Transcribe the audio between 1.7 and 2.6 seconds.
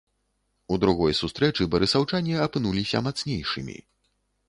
барысаўчане